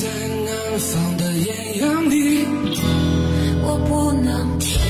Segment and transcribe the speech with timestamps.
[0.00, 2.46] 在南方的艳阳里，
[3.62, 4.80] 我不能停。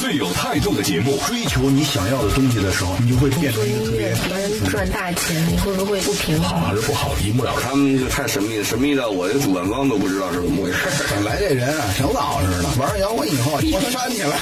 [0.00, 6.50] 最有态度的节目，追求你想要的东西的时候，你就会变成一个特别能赚大钱，你会不会不平衡？
[6.50, 7.62] 好还是不好，一目了然。
[7.64, 10.78] 他们就太神秘了，神秘到我这主办方都不知道是怎么回事。
[11.24, 12.68] 来这人啊，挺老实的。
[12.78, 14.36] 玩上摇滚以后，我煽起来了。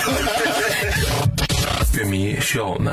[1.94, 2.92] 乐迷需要我们。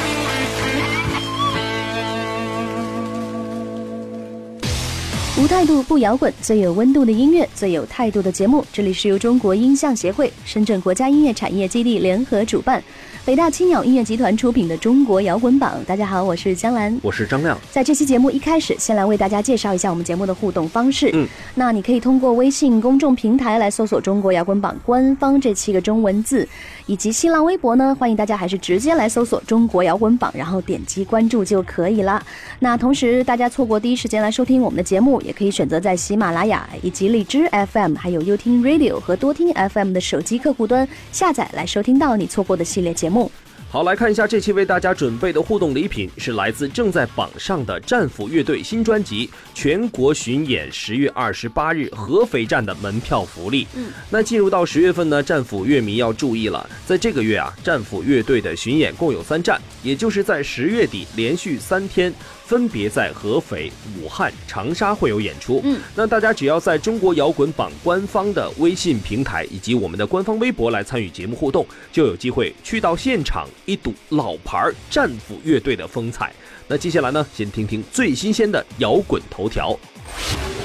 [5.51, 8.65] 态度不摇滚，最有温度的音乐，最有态度的节目。
[8.71, 12.81] 这里是由中国音像协会、深圳国家音乐产业基地联合主办。
[13.23, 17.55] 北大青鸟音乐集团出品的《中国摇滚榜》，大家好，我是江兰，我是张亮。
[17.69, 21.11] 在这期节目一开始，先来为大家介绍一下我们节目的互动方式。
[21.13, 26.47] 嗯，那你可以通过微信公众平台来搜索“中国摇滚榜”官方这七个中文字，
[26.87, 32.25] 以及新浪微博呢，欢迎大家还是直接来搜索“中国摇滚榜”，然后点击关注就可以了。
[32.57, 43.31] 那同时，大家错过第一时间来收听我们的节目，也可选择在喜马拉雅以及荔枝 FM、还有优听 Radio 和多听 FM 的手机客户端下载来收听到你错过的系列节目。
[43.69, 53.65] 好，来看一下这期为大家准备的互动礼品，是来自正在榜上的战斧乐队新专辑全国巡演十月二十八日合肥站的门票福利。
[53.73, 62.13] 嗯，那进入到十月份呢，战斧乐迷要注意了，在这个月啊，战斧乐队的巡演共有三站，也就是在十月底连续三天。
[62.51, 65.61] 分别在合肥、武汉、长沙会有演出。
[65.63, 76.33] 嗯，那大家只要在中国摇滚榜官方的微信平台以及我们的官方微博来参与节目互动，就有机会去到现场一睹老牌战斧乐队的风采。
[76.67, 79.73] 那接下来呢，先听听最新鲜的摇滚头条。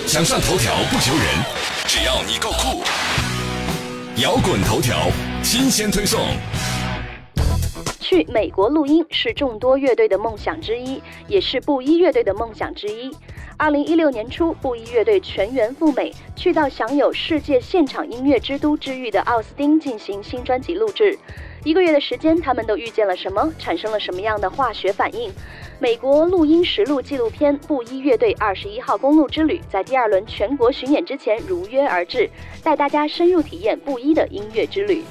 [0.08, 1.24] 想上头条不求人，
[1.86, 2.82] 只要你够酷。
[4.20, 5.06] 摇滚头条
[5.40, 6.18] 新鲜推送。
[8.08, 13.10] 去美国录音是众多乐队的梦想之一，也是布衣乐队的梦想之一。
[13.56, 21.18] 二零一六年初，布衣乐队全员赴美，去到享有世界现场音乐之都之誉的奥斯汀进行新专辑录制。
[21.64, 23.52] 一个月的时间，他们都遇见了什么？
[23.58, 25.32] 产生了什么样的化学反应？
[25.80, 32.30] 美国录音实录纪录片《布衣乐队二十一号公路之旅》在第二轮全国巡演之前如约而至，
[32.62, 35.02] 带大家深入体验布衣的音乐之旅。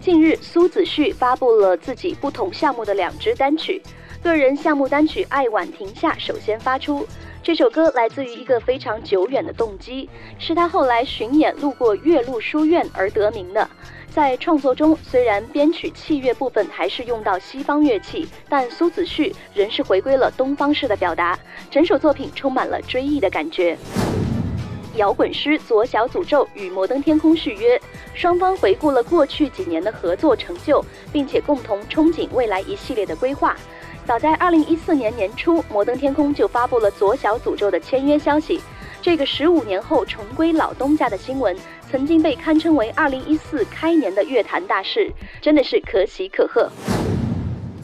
[0.00, 3.82] 近日，苏子旭发布了自己不同项目的两支单曲。
[4.22, 7.06] 个人项目单曲《爱晚停下》首先发出。
[7.42, 10.08] 这首歌来自于一个非常久远的动机，
[10.38, 13.68] 是他后来巡演路过岳麓书院而得名的。
[14.08, 21.36] 在创作中，虽然编曲器乐部分还是用到西方乐器，但苏子旭仍是回归了东方式的表达。
[21.70, 23.76] 整首作品充满了追忆的感觉。
[24.98, 27.80] 摇滚师左小诅咒与摩登天空续约，
[28.14, 33.56] 双方回顾了过去几年的合作成就，并且共同憧憬未来一系列的规划。
[34.04, 38.60] 早在二零一四年年初，摩登天空就发布了左小诅咒的签约消息。
[39.00, 41.56] 这个十五年后重归老东家的新闻，
[41.90, 45.10] 曾经被堪称为二零一四开年的乐坛大事，
[45.40, 46.68] 真的是可喜可贺。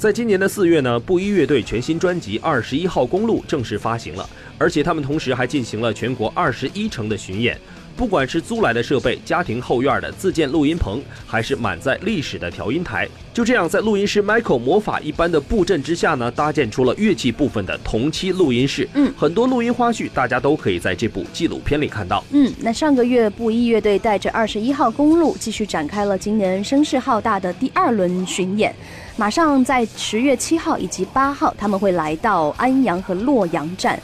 [0.05, 4.29] 在今年的四月呢，布衣乐队全新专辑《二十一号公路》正式发行了，
[4.59, 7.59] 而且他们同时还进行了全国二十一城的巡演。
[7.97, 18.89] 不管是租来的设备、家庭后院的自建录音棚，还是满载历史的调音台，就这样在录音师 Michael 魔法一般的布阵之下呢，搭建出了乐器部分的同期录音室。
[18.95, 22.25] 嗯，很多录音花絮大家都可以在这部纪录片里看到。
[22.31, 28.75] 嗯，那上个月布衣乐队带着二十一号公路继续展开了今年声势浩大的第二轮巡演，
[29.17, 34.01] 马上在十月七号以及八号他们会来到安阳和洛阳站。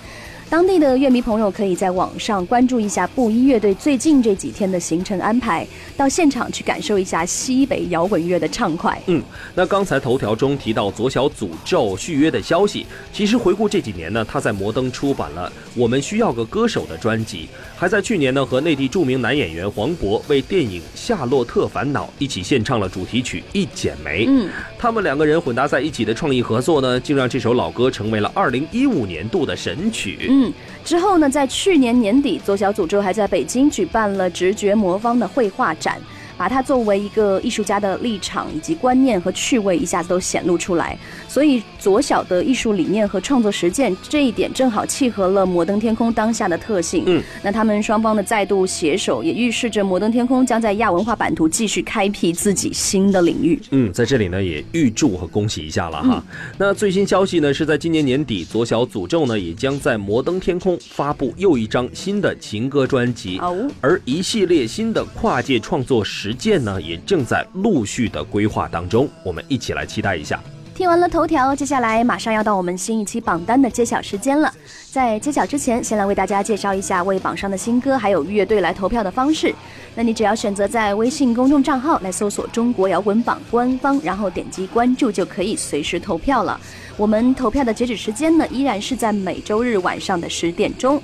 [0.50, 5.64] 当地的乐迷朋友可以在网上关注一下布衣乐队最近这几天的行程安排，
[5.96, 9.00] 到现场去感受一下西北摇滚乐的畅快。
[9.06, 9.22] 嗯，
[9.54, 24.26] 那刚才头条中提到左小诅咒续约的消息，其实回顾这几年呢，他在摩登出版了《我们需要个歌手》的专辑，还在去年呢和内地著名男演员黄渤为电影《夏洛特烦恼》一起献唱了主题曲《一剪梅》。
[24.28, 30.26] 嗯，他们两个人混搭在一起的创意合作呢，竟让这首老歌成为了2015年度的神曲。
[30.28, 30.39] 嗯，
[30.84, 36.00] 之后呢，在去年年底，左小诅咒还在北京举办了直觉魔方的绘画展。
[36.40, 40.98] 把它作为一个艺术家的立场以及观念和趣味一下子都显露出来。
[41.28, 47.04] 所以左小的艺术理念和创作实践这一点正好契合了摩登天空当下的特性。
[47.06, 53.60] 嗯，那他们双方的再度携手，也预示着摩登天空将在亚文化版图继续开辟自己新的领域。
[53.72, 56.24] 嗯，在这里呢也预祝和恭喜一下了哈。
[56.56, 63.36] 那最新消息呢是在今年年底，左小诅咒呢也将在摩登天空发布又一张新的情歌专辑。
[63.40, 70.40] 哦，而一系列新的跨界创作实实践呢也正在陆续的规划当中，我们一起来期待一下。
[70.76, 74.48] 听完了头条，接下来马上要到我们新一期榜单的揭晓时间了。
[74.92, 79.52] 在揭晓之前，先来为大家介绍一下为榜上的新歌还有乐队来投票的方式。
[79.96, 86.60] 那你只要选择在微信公众账号来搜索“中国摇滚榜”官方，然后点击关注，就可以随时投票了。
[86.96, 91.02] 我们投票的截止时间呢，依然是在每周日晚上的十点钟。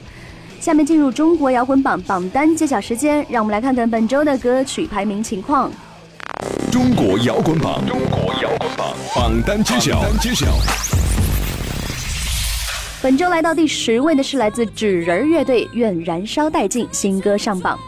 [0.60, 5.70] 下面进入中国摇滚榜榜单揭晓时间，让我们来看看本周的歌曲排名情况。
[6.72, 10.46] 中国摇滚榜，中国摇滚榜榜单揭晓，榜单揭晓。
[13.02, 17.78] 本周来到第十位的是来自纸人乐队《愿燃烧殆尽》新歌上榜。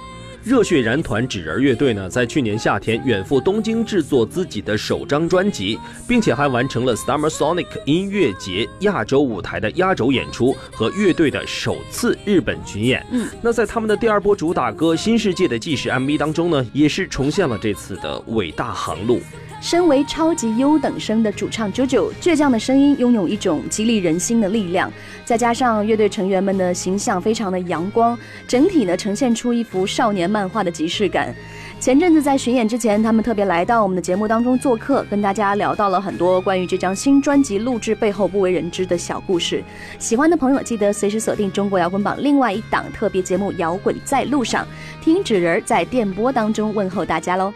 [0.44, 13.04] 热血燃团纸人乐队呢，在去年夏天远赴东京制作自己的首张专辑，并且还完成了 Summer Sonic 音乐节亚洲舞台的压轴演出和乐队的首次日本巡演。
[13.10, 19.20] 嗯，那在他们的第二波主打歌《新世界的纪实》MV 当中呢，也是重现了这次的伟大航路。
[19.60, 24.92] 身为超级优等生的主唱 JoJo，倔强的声音拥有一种激励人心的力量，
[25.24, 31.34] 再加上乐队成员们的形象非常的阳光，整体呢呈现出一幅少年漫画的即视感。
[31.80, 39.62] 前阵子在巡演之前，他们特别来到我们的节目当中做客，跟大家聊到了很多关于这张新专辑录制背后不为人知的小故事。
[39.98, 44.64] 喜欢的朋友记得随时锁定中国摇滚榜另外一档特别节目《摇滚在路上》，
[45.04, 47.52] 听纸人在电波当中问候大家喽。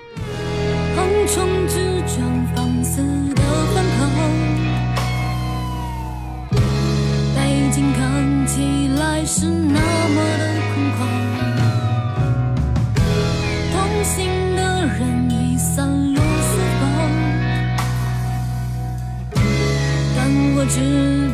[9.35, 9.81] 是那
[10.11, 10.45] 么的
[10.75, 11.01] 空旷，
[13.73, 13.75] 同
[14.05, 14.15] 行
[14.55, 15.01] 的人
[15.31, 16.85] 已散落四方，
[20.15, 20.19] 但
[20.55, 20.77] 我知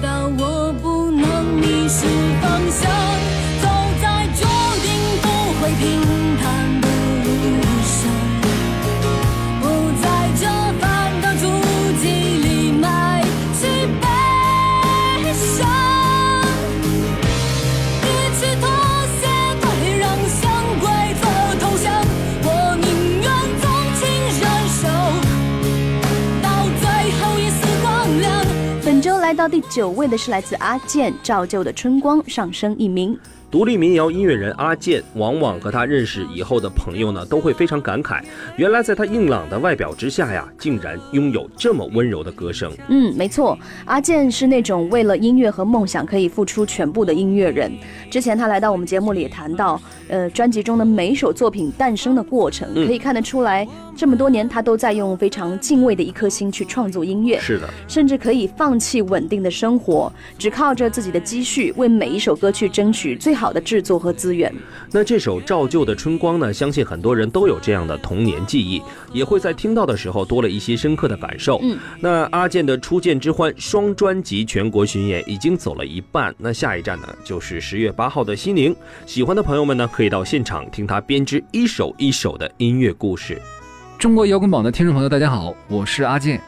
[0.00, 0.06] 道
[0.38, 2.27] 我不能迷失。
[29.48, 33.18] 第九位的是来自阿健，照旧的春光上升一名。
[33.50, 38.22] 独立民谣音乐人阿健，往往和他认识以后的朋友呢，都会非常感慨，
[38.56, 42.70] 原来在他硬朗的外表之下呀，竟然拥有这么温柔的歌声。
[42.88, 47.72] 嗯，没错，阿健是那种为了音乐和梦想可以付出全部的音乐人。
[48.10, 53.66] 之前他来到我们节目里也谈到，呃，专辑中的每一首作品诞生的过程，嗯可以看得出来，
[53.96, 57.40] 这么多年他都在用非常敬畏的一颗心去创作音乐。
[57.40, 64.52] 是的，甚至可以放弃稳定的生活，只靠着自己的积蓄，为每一首歌去争取最好的制作和资源。
[64.90, 68.82] 那这首照旧的春光呢，相信很多人都有这样的童年记忆，
[69.12, 71.60] 也会在听到的时候多了一些深刻的感受。
[71.62, 78.74] 嗯，那阿健的《初见之欢》双专辑全国巡演已经走了一半，那下一站呢就是十月八号的西宁。
[79.06, 83.40] 喜欢的朋友们呢，可以到现场听他编织一首一首的音乐故事。
[83.98, 86.40] 中国摇滚榜的听众朋友，大家好，我是阿健，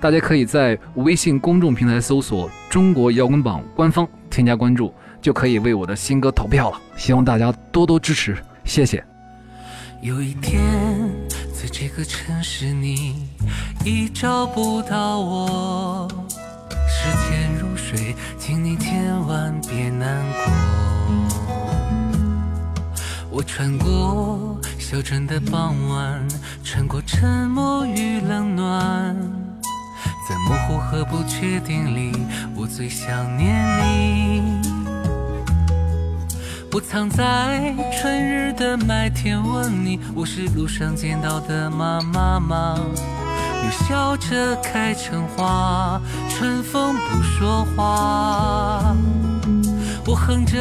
[0.00, 4.92] 大家可以在微信公众平台搜索“中国摇滚榜”官方，添加关注，
[5.24, 6.78] 就可以为我的新歌投票了。
[6.98, 9.02] 希望大家多多支持，谢谢。
[10.02, 10.60] 有一天，
[11.50, 13.26] 在这个城市，你
[13.86, 16.06] 已找不到我。
[16.86, 20.44] 时间如水，请你千万别难过。
[23.30, 26.22] 我穿过小镇的傍晚，
[26.62, 29.16] 穿过沉默与冷暖，
[30.28, 32.12] 在模糊和不确定里，
[32.54, 34.63] 我最想念你。
[36.74, 42.76] 我藏在春日的麦田，问你我是路上见到的妈妈吗？
[43.62, 48.92] 你笑着开成花，春风不说话。
[50.04, 50.60] 我哼着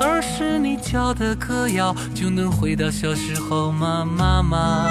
[0.00, 4.04] 儿时你教的歌谣，就能回到小时候妈？
[4.04, 4.88] 妈妈，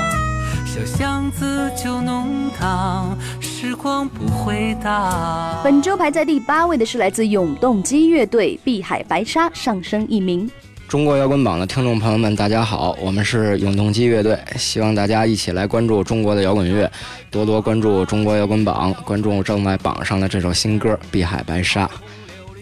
[0.76, 5.62] 小巷子旧弄堂，时光不回答。
[5.64, 10.52] 本周排在第八位的是来自永动机乐队《碧海白沙》上升一名。
[10.90, 16.92] 中国摇滚榜的听众朋友们，大家好，我们是永动机乐队，希望大家一起来关注中国的摇滚乐，
[17.32, 21.86] 多多关注中国摇滚榜，关注正在榜上的这首新歌《碧海白沙》。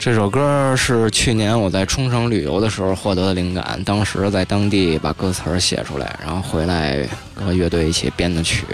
[0.04, 8.66] 这首歌是去年我在冲绳旅游的时候获得的灵感，当时在当地把歌词写出来，然后回来和乐队一起编的曲，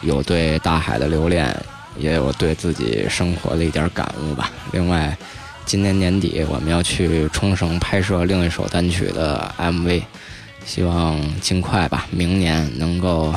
[0.00, 1.56] 有对大海的留恋，
[1.96, 4.50] 也有对自己生活的一点感悟吧。
[4.72, 5.16] 另外。
[5.64, 10.02] 今年年底我们要去冲绳拍摄另一首单曲的 MV，
[10.66, 13.32] 希望尽快吧，明年能够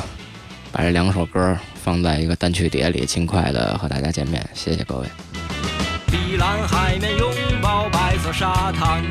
[0.70, 4.46] 把这两首歌放在一个单曲碟里，尽快的和大家见面。
[4.52, 5.06] 谢谢各位。
[6.10, 9.02] 碧蓝海面拥抱白色沙滩，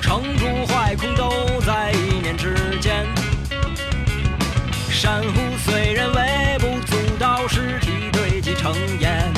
[0.00, 3.06] 成住坏空都在一念之间。
[4.90, 9.32] 珊瑚虽然微不足道，尸体堆积成岩。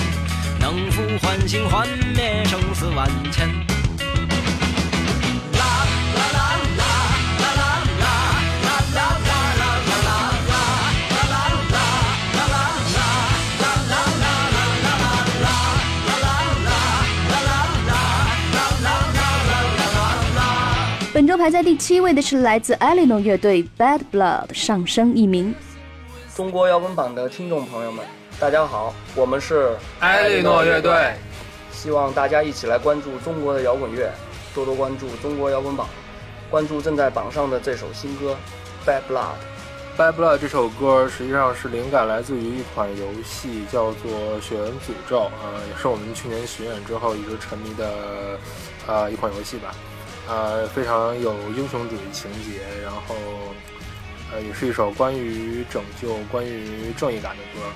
[0.61, 3.68] 能否唤醒幻灭，生死万千。
[21.39, 25.55] 排在第七位的是来自 Eleanor 乐队 Bad Blood 上升一名。
[26.35, 28.05] 中国摇滚榜的听众朋友们。
[28.41, 31.15] 大家好，我们是艾莉诺乐队，
[31.73, 34.11] 希望大家一起来关注中国的摇滚乐，
[34.55, 35.89] 多多关注中国摇滚榜，
[36.51, 38.37] 关注正在榜上的这首新歌
[38.89, 39.35] 《Bad Blood》。
[40.13, 47.91] 《Bad Blood》这首歌实际上是灵感来自于一款游戏，叫做《血缘诅咒》，呃，也是我们去年巡演之后一直沉迷的，
[48.87, 49.75] 呃，一款游戏吧，
[50.29, 53.15] 呃，非常有英雄主义情节，然后，
[54.31, 57.67] 呃，也是一首关于拯救、关于正义感的歌。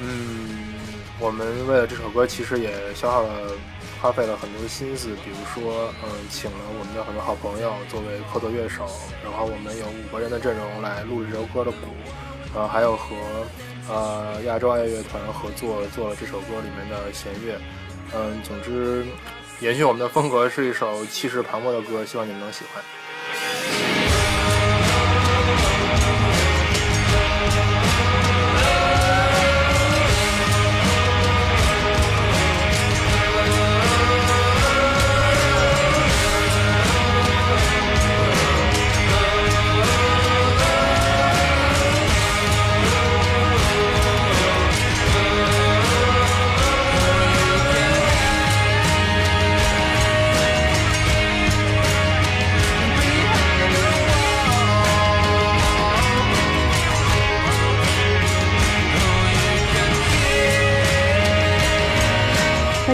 [0.00, 0.74] 嗯，
[1.18, 3.52] 我们为了这首歌，其实也消耗了、
[4.02, 5.08] 花费了很多心思。
[5.24, 8.84] 比如说，嗯，请了我们的很多好朋友作为客座乐手，
[9.24, 11.86] 然后我们有五个人的阵容来录这首歌的鼓，
[12.54, 13.16] 呃，还有和
[13.88, 17.58] 呃亚洲爱乐团合作做了这首歌里面的弦乐。
[18.12, 19.06] 嗯，总之，
[19.64, 22.84] 延续我们的风格，是一首气势磅礴的歌，希望你们能喜欢。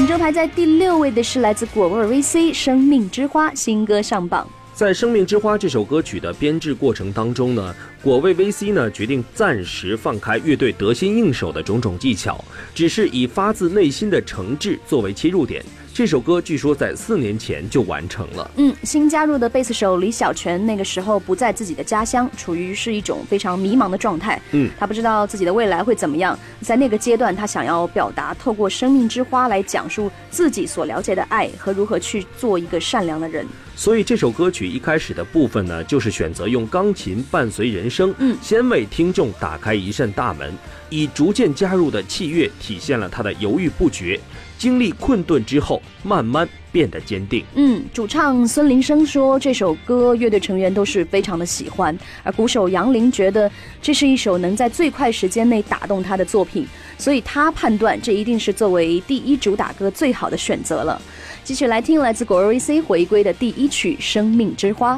[0.01, 4.49] 本周排在第六位的是来自果味 VC《生命之花》新歌上榜。
[4.73, 12.43] 在《生命之花》这首歌曲的编制过程当中呢，果味 VC 呢决定暂时放开乐队得心应手的种种技巧，
[12.75, 15.63] 只是以发自内心的诚挚作为切入点。
[16.01, 18.51] 这首歌据说在四年前就完成了。
[18.57, 24.41] 嗯，新加入的贝斯手李小泉那个时候不在自己的家乡，处于是一种非常迷茫的状态。
[24.53, 26.39] 嗯，他不知道自己的未来会怎么样。
[26.63, 33.47] 在那个阶段，他想要表达，透过《生命之花》来讲述自己所了解的爱和如何去做一个善良的人。
[33.81, 40.53] 所以这首歌曲一开始的部分呢，就是选择用钢琴伴随人声，嗯，先为听众打开一扇大门，
[40.91, 44.21] 以逐渐加入的器乐体现了他的犹豫不决。
[44.59, 47.45] 经历困顿之后，慢慢变得坚定。
[47.55, 53.51] 嗯，主唱孙林生说，这首歌乐队成员都是非常的喜欢，而鼓手杨林觉得
[53.83, 56.67] 这是一首能在最快时间内打动他的作品，
[56.99, 61.01] 所以他判断这一定是作为第一主打歌最好的选择了。
[61.43, 64.97] 继续来听来自果儿 VC 回归的第一曲《生命之花》。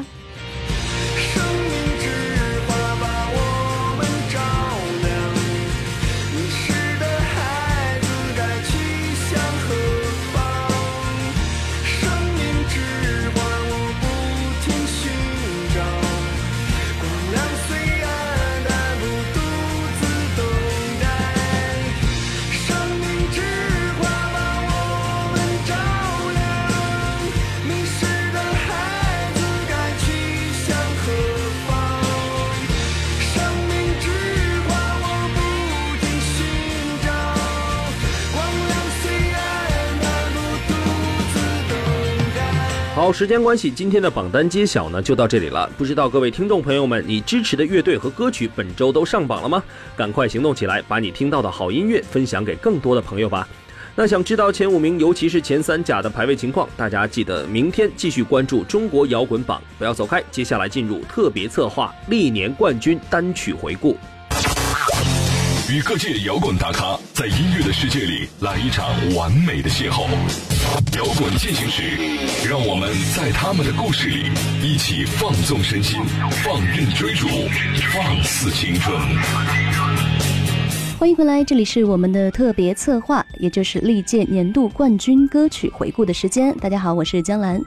[43.03, 45.69] 好，时间关系，今天的榜单揭晓呢就到这里了。
[45.77, 49.61] 不知道各位听众朋友们，你支持的乐队和歌曲本周都上榜了吗？
[49.93, 53.45] 赶快行动起来，把你听到的好音乐分享给更多的朋友吧。
[53.93, 60.23] 那想知道前五名，尤其是前三甲的排位情况，大家记得明天继续关注中国摇滚榜，不要走开。
[60.31, 63.97] 接下来进入特别策划历年冠军单曲回顾，
[65.69, 70.07] 与各界摇滚大咖在音乐的世界里来一场完美的邂逅。
[70.73, 71.83] 摇滚进行时，
[72.49, 76.01] 让我们在他们的故事里一起放纵身心，
[76.43, 77.27] 放任追逐，
[77.93, 78.97] 放肆青春。
[80.97, 86.57] 欢迎回来，这里是我们的特别策划，也就是历届年度冠军歌曲回顾的时间。
[86.57, 87.61] 大家好，我是江兰。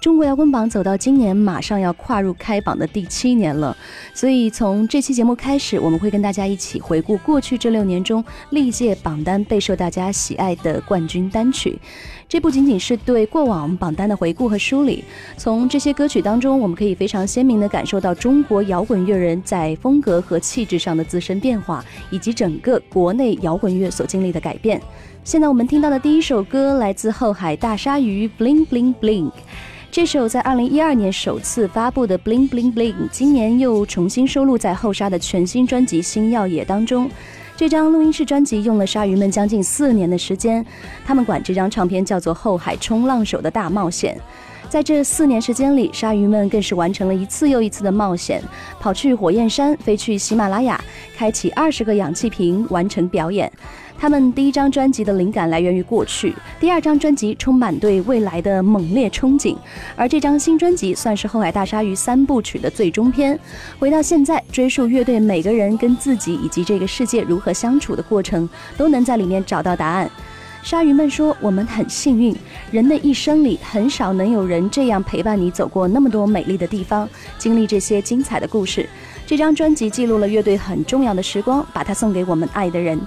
[0.00, 3.76] 中国摇滚榜走到今年，马上要跨入开榜的第七年了，
[4.14, 11.78] 所以从这期节目开始，我们会跟大家一起回顾过去这六年中历届榜单备受大家喜爱的冠军单曲。
[12.26, 15.04] 这不仅仅是对过往榜单的回顾和梳理，
[15.36, 24.80] 从这些歌曲当中，我们可以非常鲜明地感受到中国摇滚乐人在风格和气质上的自身变化，以及整个国内摇滚乐所经历的改变。
[25.24, 29.30] 现在我们听到的第一首歌来自后海大鲨鱼，Bling Bling Bling。
[29.92, 37.10] 这首在二零一二年首次发布的《Bling Bling Bling》，今年又重新收录在后沙的全新专辑《星耀野》当中。
[37.56, 40.64] 这张录音室专辑用了鲨鱼们将近四年的时间，
[41.04, 44.16] 他们管这张唱片叫做《后海冲浪手的大冒险》。
[44.70, 48.40] 在这四年时间里，鲨鱼们更是完成了一次又一次的冒险，
[48.78, 50.80] 跑去火焰山，飞去喜马拉雅，
[51.16, 53.50] 开启二十个氧气瓶，完成表演。
[53.98, 59.56] 他们第一张专辑的灵感来源于过去，第二张专辑充满对未来的猛烈憧憬，
[59.96, 63.36] 而这张新专辑算是后海大鲨鱼三部曲的最终篇。
[63.80, 70.08] 回到现在，追溯乐队每个人跟自己以及这个世界如何相处的过程，都能在里面找到答案。
[70.62, 72.36] 鲨鱼们说：“我们很幸运，
[72.70, 78.88] 人的一生里很少能有人这样陪伴你走过那么多美丽的地方，经历这些精彩的故事。”
[79.26, 83.00] 这张专辑记录了乐队很重要的时光，把它送给我们爱的人。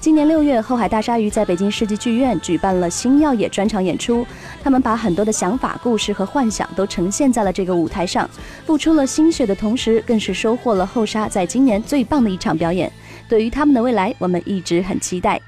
[0.00, 4.26] 今年六月，后海大鲨鱼在北京世纪剧院举办了新耀野专场演出。
[4.62, 8.28] 他们把很多的想法、故事和幻想都呈现在了这个舞台上，
[8.66, 12.92] 付出了心血的同时，更是收获了后沙在今年最棒的一场表演。
[13.28, 15.40] 对于他们的未来，我们一直很期待。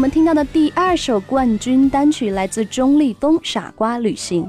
[0.00, 4.44] 我们听到的第二首冠军单曲来自钟立风《傻瓜旅行》，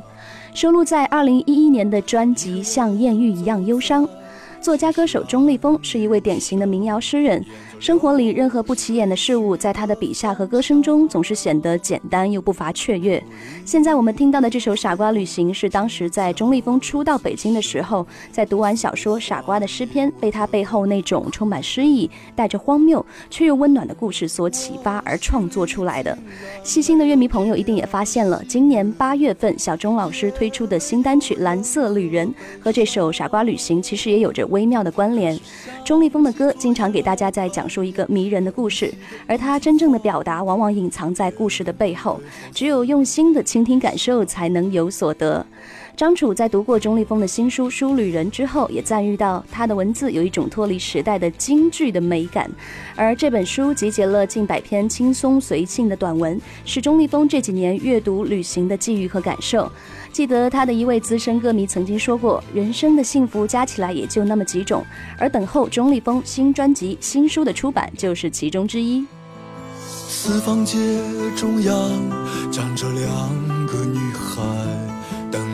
[0.57, 4.07] 收录在二零一一年的专辑《像艳遇一样忧伤》。
[4.61, 7.45] 作家歌手钟立风是一位典型的民谣诗人。
[7.81, 13.21] 生活里任何不起眼的事物，在他的笔下和歌声中，总是显得简单又不乏雀跃。
[13.65, 26.15] 现在我们听到的这首《傻瓜旅行》，是当时在钟立风初到北京的时候，在读完小说《傻瓜的诗篇》，被他背后那种充满诗意、带着荒谬却又温暖的故事所启发而创作出来的。
[26.63, 32.27] 细心的乐迷朋友一定也发现了，今年八月份小钟老师推出的新单曲《蓝色旅人》
[32.63, 35.35] 和这首《傻瓜旅行》其实也有着微妙的关联。
[35.83, 37.70] 钟立风的歌经常给大家在讲。
[37.71, 38.93] 说一个迷人的故事，
[39.25, 42.19] 而他真正的表达往往隐藏在故事的背后，
[42.53, 45.45] 只有用心的倾听感受，才能有所得。
[46.01, 52.49] 张楚在读过钟立风的新书《书旅人》之后，也赞誉到他的文字有一种脱离时代的京剧的美感。
[52.95, 59.71] 而这本书集结了近百篇轻松随性的短文，是钟立风这几年阅读旅行的际遇和感受。
[60.11, 64.83] 记得他的一位资深歌迷曾经说过：“人生的幸福加起来也就那么几种，
[65.19, 69.05] 而等候钟立风新专辑、新书的出版就是其中之一。”
[69.77, 70.79] 四方街
[71.35, 71.75] 中央
[72.51, 74.70] 站着两个女孩。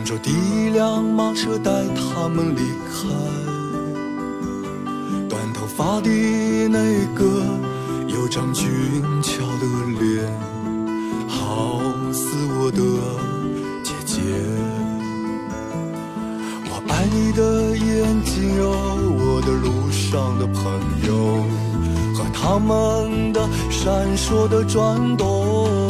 [0.08, 3.06] 等着第一辆马车带他们离开。
[5.28, 6.08] 短头发的
[6.68, 7.44] 那个
[8.06, 8.64] 有张俊
[9.22, 9.66] 俏的
[10.00, 10.26] 脸，
[11.28, 11.78] 好
[12.10, 12.80] 似我的
[13.84, 14.16] 姐姐。
[16.70, 18.66] 我爱你的眼睛哦，
[19.12, 20.64] 我的路上的朋
[21.06, 21.44] 友。
[22.14, 25.87] 和他们的闪烁的转动。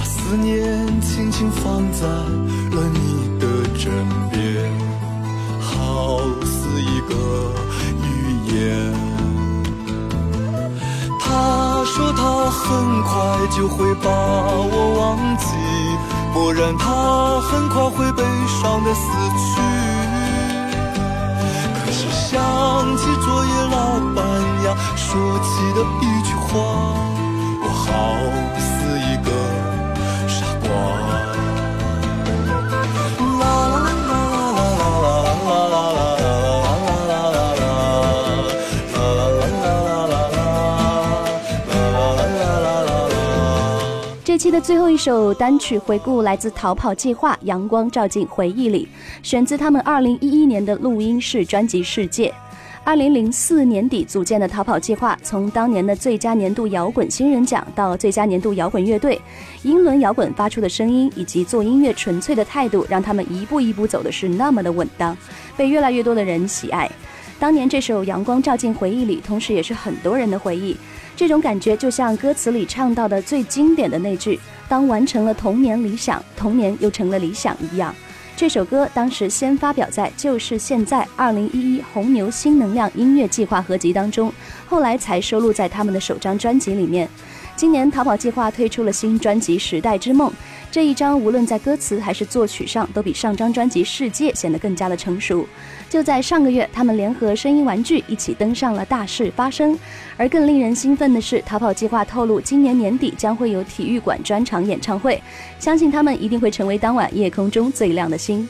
[0.00, 3.46] 把思念轻轻放在了你的
[3.78, 3.92] 枕
[4.30, 4.72] 边，
[5.60, 7.52] 好似一个
[8.02, 8.08] 语
[8.46, 8.94] 言。
[11.20, 13.10] 他说他很快
[13.54, 15.44] 就会把我忘记，
[16.32, 19.60] 不然他很快会悲伤的死去。
[21.74, 24.24] 可是想起昨夜老板
[24.62, 26.56] 娘说起的一句话，
[27.62, 28.16] 我好
[44.50, 48.88] 的最后一首单曲回顾来自逃跑计划《阳光照进回忆里》，
[49.26, 52.28] 选自他们2011年的录音室专辑《世界》。
[52.86, 59.20] 2004年底组建的逃跑计划，从当年的最佳年度摇滚新人奖到最佳年度摇滚乐队，
[59.62, 65.16] 英伦摇滚发出的声音以及做音乐纯粹的态度，让他们一步一步走的是那么的稳当，
[65.56, 66.90] 被越来越多的人喜爱。
[67.38, 70.76] 当年这首《阳光照进回忆里》，同时也是很多人的回忆。
[71.20, 77.94] 这种感觉就像歌词里唱到的最经典的那句：“当完成了童年理想，童年又成了理想一样。”
[78.34, 84.32] 这首歌当时先发表在《就是现在》二零一一红牛新能量音乐计划合集当中，
[84.66, 87.06] 后来才收录在他们的首张专辑里面。
[87.54, 90.30] 今年逃跑计划推出了新专辑《时代之梦》，
[90.72, 95.44] 这一张无论在歌词还是作曲上，都比上张专辑《世界》显得更加的成熟。
[95.88, 99.74] 就在上个月，他们联合声音玩具一起登上了《大事发生》，
[100.16, 105.20] 而更令人兴奋的是，逃跑计划透露今年年底将会有体育馆专场演唱会，
[105.58, 108.48] 相信他们一定会成为当晚夜空中最亮的星。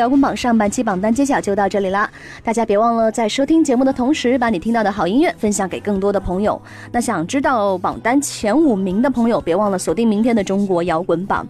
[0.00, 2.10] 摇滚榜上半期榜单揭晓就到这里啦，
[2.42, 6.60] 大家别忘了在收听节目的同时，把你听到的好音乐分享给更多的朋友。
[6.90, 11.46] 那想知道榜单前五名的朋友，别忘了锁定明天的中国摇滚榜。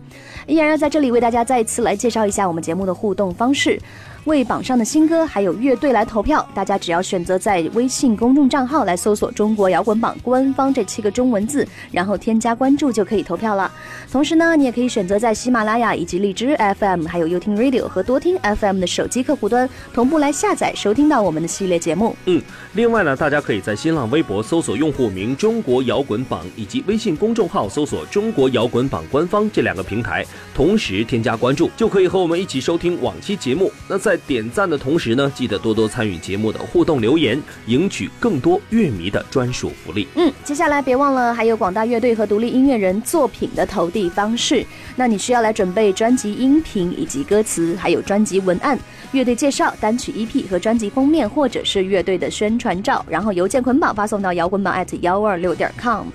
[0.47, 3.79] 依然要在这里为大家再次来介绍一下我们节目的互动方式。
[4.25, 13.73] 为榜上的新歌还有乐队来投票，大家只要选择在微信公众账号来搜索“中国摇滚榜”官方这七个中文字，然后添加关注就可以投票了。
[14.13, 22.15] 同时呢，你也可以选择在喜马拉雅以及荔枝 FM、还有优听 Radio 和多听 FM 的手机客户端同步来下载收听到我们的系列节目。
[22.27, 33.73] 嗯，另外呢，大家可以在新浪微博搜索用户名“中国摇滚榜”以及微信公众号搜索“中国摇滚榜官方”这两个平台，同时添加关注，就可以和我们一起收听往期节目。
[33.89, 40.07] 那在点赞的同时呢，记得多多参与节目的互动留言，赢取更多乐迷的专属福利。
[40.15, 44.65] 嗯，接下来别忘了还有广大乐队和独立音乐人作品的投递方式。
[44.95, 48.79] 那你需要来准备专辑音频以及歌词，还有专辑文案、
[49.11, 56.07] 乐队介绍、单曲 EP 和专辑封面，或者是乐队的宣传照，然后邮件捆绑发送到摇滚榜 at 幺二六点 com。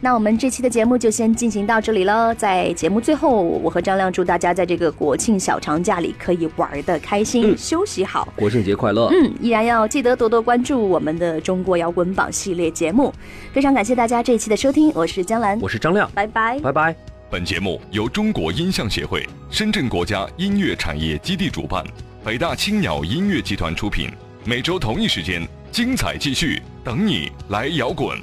[0.00, 2.34] 那我们这期的节目就先进行到这里了。
[2.34, 8.28] 在节目最后，我和张亮祝大家在这个国庆小长假里可以玩的开心，嗯休息好。
[8.36, 9.08] 国庆节快乐！
[9.12, 13.10] 嗯，依然要记得多多关注我们的中国摇滚榜系列节目。
[13.54, 16.94] 非常感谢大家这一期的收听，我是江兰，我是张亮，拜拜，拜拜。
[17.30, 21.82] 本节目由中国音像协会、深圳国家音乐产业基地主办，
[22.22, 24.10] 北大青鸟音乐集团出品。
[24.44, 25.40] 每周同一时间，
[25.74, 28.16] 精彩继续，等你来摇滚。